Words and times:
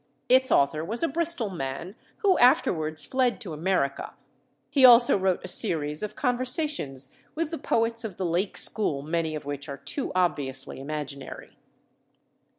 Its 0.27 0.51
author 0.51 0.83
was 0.83 1.03
a 1.03 1.07
Bristol 1.07 1.51
man, 1.51 1.93
who 2.23 2.35
afterwards 2.39 3.05
fled 3.05 3.39
to 3.39 3.53
America. 3.53 4.15
He 4.71 4.83
also 4.83 5.15
wrote 5.15 5.41
a 5.43 5.47
series 5.47 6.01
of 6.01 6.15
Conversations 6.15 7.15
with 7.35 7.51
the 7.51 7.59
poets 7.59 8.03
of 8.03 8.17
the 8.17 8.25
Lake 8.25 8.57
school, 8.57 9.03
many 9.03 9.35
of 9.35 9.45
which 9.45 9.69
are 9.69 9.77
too 9.77 10.11
obviously 10.15 10.79
imaginary. 10.79 11.55